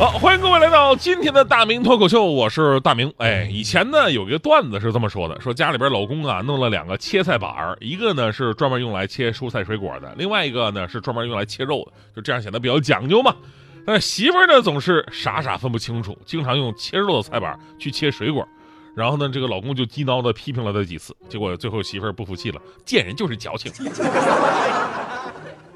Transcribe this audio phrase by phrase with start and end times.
[0.00, 3.12] 好，欢迎各位来到今天的大明脱口秀，我是大明。
[3.18, 13.36] 哎，以前呢有一个段子是这么说的：说家里边老公啊弄了两个切菜板儿，一个呢是专门用来切蔬菜水果的，另外一个呢是专门用来切肉的，就这样显得比较讲究嘛。
[13.84, 18.48] 但媳妇儿呢总是傻傻分不清楚，经常用切肉的菜板去切水果，
[18.96, 23.70] 然后呢这个老公就激恼的批评了他几次，结果最后媳妇儿不服气了，贱人就是矫情。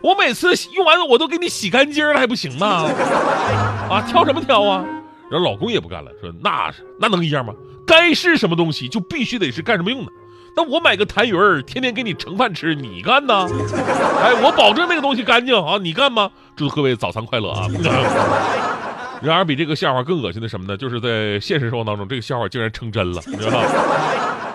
[0.04, 2.84] 我每次用完了我都给你洗干净了，还不行吗？
[3.88, 4.84] 啊，挑什么挑啊？
[5.30, 7.54] 然后老公也不干了，说那那能一样吗？
[7.86, 10.12] 该是什么东西就必须得是干什么用的。
[10.54, 13.48] 那我买个痰盂儿，天天给你盛饭吃，你干呢？
[14.20, 16.30] 哎，我保证那个东西干净啊，你干吗？
[16.54, 17.66] 祝各位早餐快乐啊！
[19.22, 20.76] 然而比这个笑话更恶心的什么呢？
[20.76, 23.66] 就是在现实生活当中，这个笑话竟然成真了，你知道吗？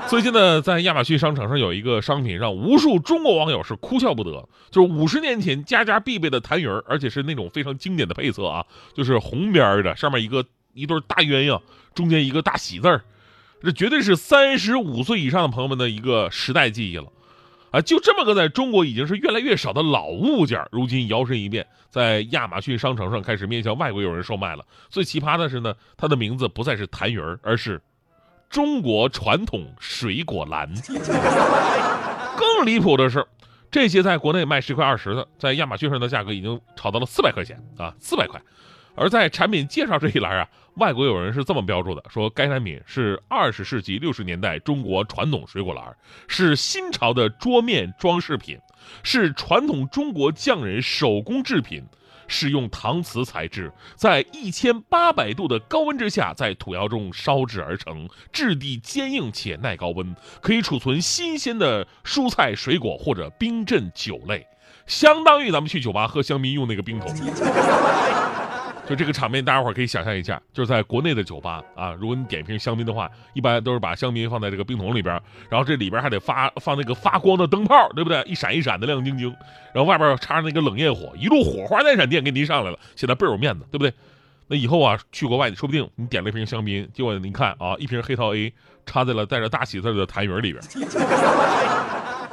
[0.09, 4.49] 最近呢，在亚马逊商城上有一个商品，让无数中国网友是哭笑不得。
[4.71, 8.65] 就是五十年前家家必备的痰盂，而且是那种非常经典的配色啊，
[8.95, 10.43] 就是红边的，上面一个
[10.73, 11.61] 一对大鸳鸯，
[11.93, 13.03] 中间一个大喜字儿，
[13.61, 17.05] 这绝对是三十五岁以上的朋友们的一个时代记忆了。
[17.69, 24.65] 啊，就这么个在中国已经是越来越少的老物件，如今摇身一变，在亚马逊商城上开始面向外国友人售卖了。
[24.89, 27.79] 最奇葩的是呢，它的名字不再是痰盂儿，而是。
[28.49, 30.67] 中国传统水果篮，
[32.35, 33.25] 更离谱的是，
[33.69, 38.41] 这些在国内卖十块二十的，在亚马逊上的价格已经炒到了四百块钱啊，四百块。
[38.95, 45.95] 而在产品介绍这一栏啊，外国友人是这么标注的：说该产品是二十世纪六十年代中国传统水果篮，
[46.27, 48.57] 是新潮的桌面装饰品，
[49.03, 51.85] 是传统中国匠人手工制品。
[52.29, 64.45] 是用搪瓷材质，在一千八百度的高温之下，在土窑中烧制而成，质地坚硬且耐高温，可以储存新鲜的蔬菜、水果或者冰镇酒类，
[64.85, 67.13] 相当于咱们去酒吧喝香槟用那个冰桶。
[68.89, 75.13] 就这个场面，大家伙可以想象一下，就是在国内的酒吧啊，如果你点一瓶香槟的话，一般都是把香槟放在这个冰桶里边，
[75.47, 78.23] 然后这里边还得发放那个发光的灯泡，对不对？
[78.23, 79.29] 一闪一闪的亮晶晶，
[79.75, 83.93] 然后外边插着那个冷焰火，一路火花带闪电给你上来了，显得倍儿有面子，对不对？
[84.47, 88.51] 那以后啊，去国外，说不定你点了一瓶香槟，结果您看啊，一瓶黑桃 A
[88.87, 90.63] 插在了带着大喜字的痰盂里边，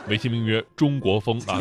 [0.08, 1.60] 美其名曰中国风啊，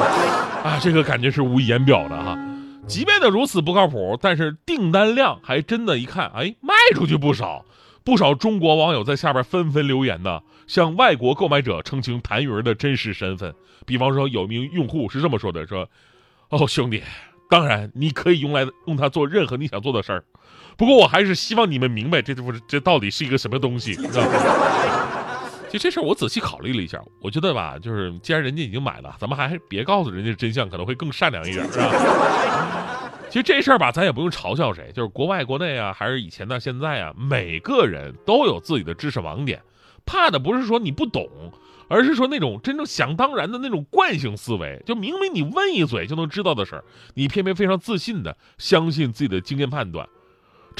[0.64, 2.38] 啊，这个感觉是无以言表的哈。
[2.86, 7.64] 即便的如此不靠谱，但是订单量还真的，一看，哎，卖出去不少。
[8.02, 13.54] 不少中国网友在下边纷纷留言呢，向外国购买者澄清谭云的真实身份。
[13.86, 15.88] 比方说，有名用户是这么说的：说，
[16.48, 17.02] 哦，兄弟，
[17.48, 20.24] 当然你可以用来用它做任何你想做的事儿，
[20.76, 23.94] 不过我还是希望你们明白，这这这到底是一个什么东西。
[25.70, 33.12] 其实这事儿我仔细考虑了一下，我觉得吧，就是既然人家已经买了，咱们还是别告诉人家真相，可能会更善良一点，是吧？
[33.30, 39.62] 其实这事儿吧，咱也不用嘲笑谁，就是国外、国内啊，还是以前到、现在啊，每个人都有自己的知识盲点，
[40.04, 41.28] 怕的不是说你不懂，
[41.86, 50.08] 而是说那种真正想当然的那种惯性思维，就明明你问一嘴就能知道的事儿，你偏偏非常自信的相信自己的经验判断。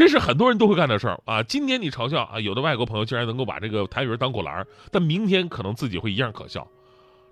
[0.01, 1.43] 这是很多人都会干的事儿啊！
[1.43, 6.67] 今天你嘲笑啊，有的外国朋友竟然能够把这个痰盂当果篮儿，但明天可能自己会一样可笑。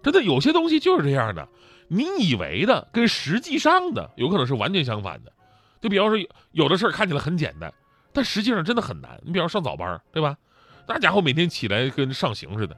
[0.02, 1.48] 真的有些东西就是这样的，
[1.88, 5.32] 你以为的跟实际上的有可能是完全相反的。
[5.80, 7.72] 就比方说，有的事儿看起来很简单，
[8.12, 9.18] 但实际上真的很难。
[9.24, 10.36] 你比方上早班，对吧？
[10.86, 12.76] 那家伙每天起来跟上刑似的。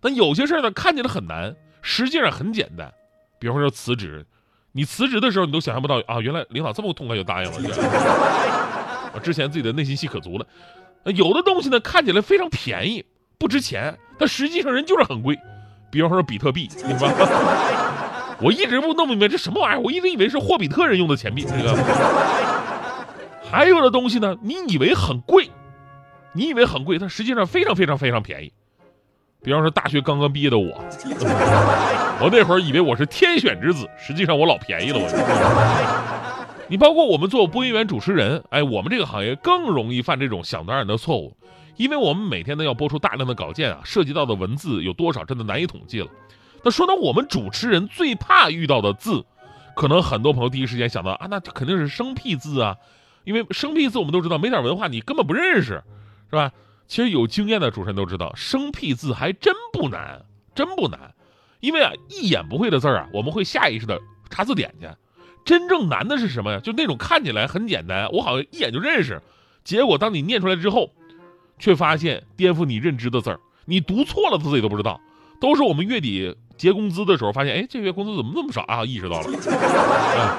[0.00, 2.94] 但有些事儿呢，看起来很难，实际上很简单。
[3.40, 4.24] 比方说辞职，
[4.70, 8.78] 你辞职的时候，你都想象不到啊，原来领导这么痛快就答应了。
[9.12, 10.46] 我之前自己的内心戏可足了，
[11.14, 13.04] 有的东西呢看起来非常便宜，
[13.38, 15.38] 不值钱，但实际上人就是很贵。
[15.90, 17.12] 比方说比特币，明白
[18.40, 21.44] 我一直不弄明白这什么玩意儿，我一直以为是霍比特人用的钱币。
[21.44, 21.76] 这个
[23.50, 25.50] 还有的东西呢，你以为很贵，
[26.32, 28.52] 你以为很贵，它实际上非常非常非常便宜。
[29.44, 30.72] 比方说大学刚刚毕业的我，
[32.22, 35.06] 我那会儿以为我是天选之子，实际上我老便宜了我。
[36.72, 41.36] 你包括我们做播音员、主持人，哎，我们这个行业更容易犯这种想当然的错误，
[41.76, 46.08] 因为我们每天呢要播出大量的稿件啊，涉及到的文字有多少，真的难以统计了。
[46.64, 49.22] 那说到我们主持人最怕遇到的字，
[49.76, 52.78] 可能很多朋友第一时间想到啊，那肯定是生僻字啊，
[53.24, 55.84] 因为生僻字我们都知道，没点文化你根本不认识，
[56.30, 56.52] 是吧？
[56.88, 60.24] 其实有经验的主持人都知道，生僻字还真不难，
[60.54, 61.12] 真不难。
[61.60, 64.88] 因为啊，一眼不会的字儿啊，我们会下意识的查字典去。
[65.44, 66.60] 真正难的是什么呀？
[66.60, 69.20] 就那种看起来很简单，我好像一眼就认识，
[69.64, 70.90] 结果当你念出来之后，
[71.58, 75.00] 却发现颠覆你认知的字儿，你读错了他自己都不知道。
[75.40, 78.84] 都是我们月底结工资的时候发现，哎，这月工资怎么那么少啊？
[78.84, 79.26] 意识到了。
[79.26, 80.30] 嗯，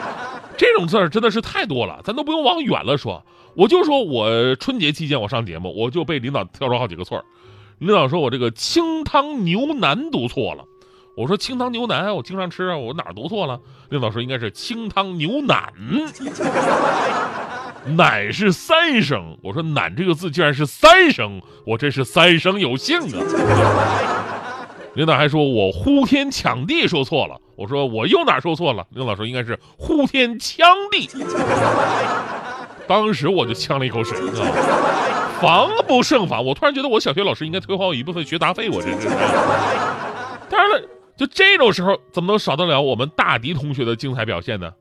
[0.57, 3.25] 这种字儿真的是太多了，咱都不用往远了说。
[3.55, 7.25] 我就说我春节期间我上节目，我就被领导挑出好几个错儿。
[7.79, 10.63] 领导说我这个清汤牛腩读错了。
[11.15, 13.59] 我说清汤牛腩，我经常吃啊，我哪儿读错了？
[13.89, 15.71] 领导说应该是清汤牛腩，
[17.95, 19.37] 腩是三声。
[19.43, 24.65] 我说腩这个字竟然是三声，我真是三生有幸啊！
[24.95, 28.83] 领导还说我呼天抢地说错了，我说我又哪说错了？
[28.89, 31.07] 领导说应该是呼天抢地。
[32.87, 36.43] 当时我就呛了一口水啊，防不胜防。
[36.43, 39.07] 我突然觉得我小学老师应该退还我一部分学杂费，我真是。
[40.49, 40.81] 当然了。
[41.15, 44.73] 就这种时候，怎么能少得了我们大迪同学的精彩表现呢？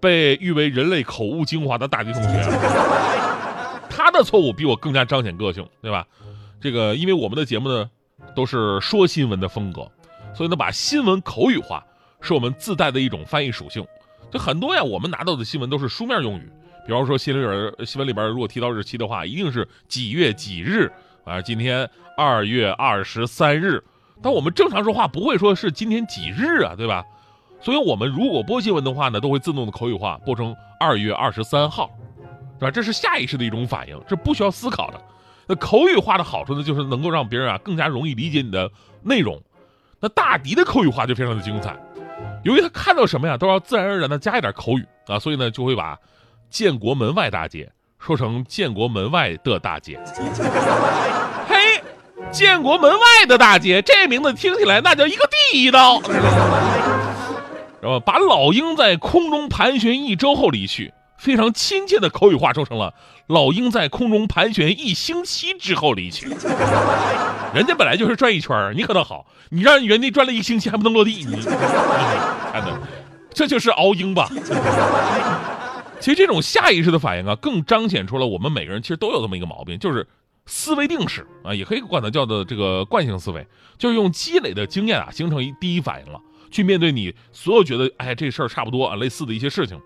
[0.00, 2.28] 被誉为人类口误精华的大迪同学，
[3.90, 6.06] 他的错误比我更加彰显个性，对吧？
[6.60, 7.90] 这个，因为我们的节目呢
[8.32, 9.90] 都是说新闻的风格，
[10.34, 11.84] 所以呢把新闻口语化
[12.20, 13.84] 是我们自带的一种翻译属性。
[14.30, 16.48] 就很多呀，我们拿到的新闻都是书面用语，
[16.86, 20.92] 比方说新闻里边新闻里边如果提到日期的话，一定是几月几日
[21.24, 21.42] 啊？
[21.42, 23.82] 今天二月二十三日。
[24.22, 27.04] 但我们正常说话不会说是今天几日啊，对吧？
[27.60, 31.90] 所以我们如果播新闻的话呢，都会自动的口语化，播成二月二十三号，
[32.58, 32.70] 是吧？
[32.70, 35.00] 这是下意识的一种反应，这不需要思考的。
[35.46, 38.70] 那口语化的好处呢，就是能够让别人啊更加容易理解你的
[39.02, 39.40] 内容。
[40.00, 41.76] 那大迪的口语化就非常的精彩，
[42.44, 45.98] 由于他看到什么呀，都要自然而然的加一点口语啊，所以呢就会把
[46.48, 47.68] 建国门外大街
[47.98, 49.98] 说成建国门外的大街。
[52.30, 56.00] 建国门外的大街，这名字听起来那叫一个地道，
[57.80, 62.94] 然后把老鹰在空中盘旋一周后离去，非常亲切的口语化说成了
[63.26, 66.26] 老鹰在空中盘旋一星期之后离去。
[67.54, 72.78] 人家本来就是转一圈你可倒好，你让原地转了一星期还不能落地，你看的，
[73.32, 74.28] 这就是熬鹰吧？
[75.98, 80.06] 其实这种下意识的反应啊，更彰显出了我们每个人其实都有这么一个毛病，就是。
[80.48, 83.46] 思维定式啊，也可以管它叫做这个惯性思维，
[83.76, 89.78] 就是用积累的经验啊，形成一第一反应了，去面对你所有觉得哎这事儿差不多啊类似的一些事情。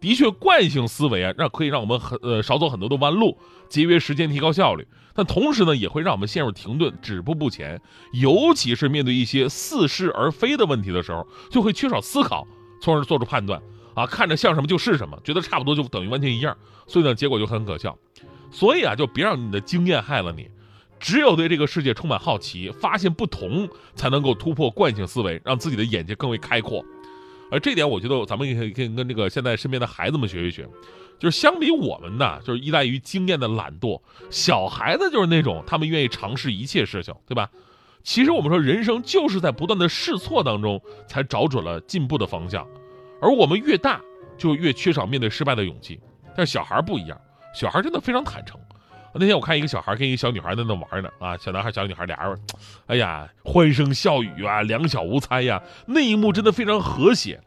[0.00, 3.38] 的确，惯性思维啊，让可以让我们很呃少走很多的弯路，
[3.68, 4.86] 节约时间，提高效率。
[5.14, 7.80] 但同时呢，也会让我们陷入停顿，止步不前。
[8.12, 12.44] 尤其是面对一些似是而非的问题的时候，就会缺少思考，
[12.80, 13.62] 从而做出判断
[13.94, 16.56] 啊，看着像什么就是什么，觉得差不多就等于完全一样，
[16.88, 17.96] 所以呢，结果就很可笑。
[18.52, 20.48] 所以啊，就别让你的经验害了你。
[21.00, 26.84] 只有对这个世界充满好奇，发现不同，才能够突破惯性思维，让自己的眼界更为开阔。
[27.50, 30.68] 而这点，我觉得咱们也可以跟跟这个现在身边的孩子们学一学。
[31.18, 34.00] 就是相比我们呢，就是依赖于经验的懒惰，
[34.30, 37.50] 小孩子就是那种他们愿意尝试一切事情，对吧？
[38.04, 42.66] 其实我们说，人生就是在不断的试错当中，才找准了进步的方向。
[43.20, 44.00] 而我们越大，
[44.36, 46.00] 就越缺少面对失败的勇气。
[46.36, 47.20] 但是小孩不一样。
[47.52, 48.58] 小孩真的非常坦诚。
[49.14, 52.38] 那天我看一个小孩跟一个小女孩在那玩呢，啊，小男孩、小女孩俩人，
[52.86, 57.38] 哎呀，欢声笑语啊，两小无猜呀，那一幕真的非常和谐。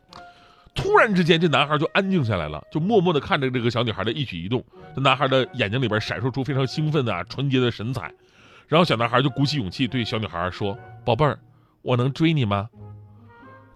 [0.75, 4.63] 突然之间，这男孩就安静下来了，就默默地看着这个小女孩的一举一动。
[4.93, 8.11] 这男孩的眼睛里边闪烁出非常兴奋的、纯洁的神采。
[8.67, 11.39] 然后小男孩就鼓起勇气对小女孩说：“宝贝儿，
[11.81, 12.69] 我能追你吗？”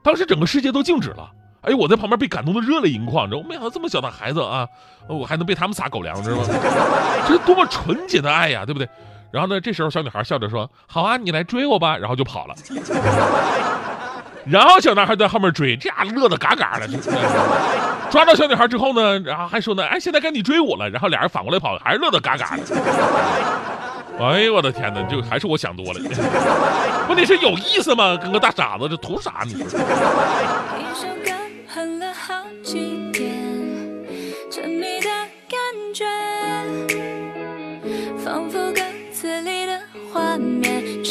[0.04, 1.32] 当时整个世界都静止了。
[1.62, 3.44] 哎，我在旁边被感动的热泪盈眶，你知道？
[3.48, 4.68] 没想到这么小的孩子啊，
[5.08, 6.44] 我还能被他们撒狗粮，知道吗？
[7.28, 8.88] 这是多么纯洁的爱呀，对不对？
[9.32, 12.56] 然后呢，这时候小女孩笑着说：“好啊，你来追我吧。”然后就跑了。
[14.46, 16.88] 然后小男孩在后面追，这家乐得嘎嘎的。
[18.10, 22.64] 抓到小女孩之后呢，然后还说呢：“哎，现在该你追我了。”然后俩人反过来跑，还是乐得嘎嘎的。
[24.20, 26.00] 哎呦我的天哪，就还是我想多了。
[27.08, 28.18] 问题是有意思吗？
[28.18, 29.80] 跟个大傻子，这图啥你说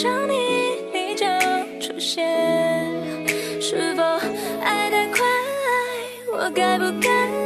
[0.00, 1.26] 想你你就
[1.80, 2.24] 出现
[3.60, 4.02] 是否
[4.62, 5.18] 爱太快
[6.32, 7.37] 我该不该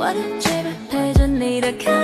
[0.00, 1.97] 我的嘴巴陪着你的看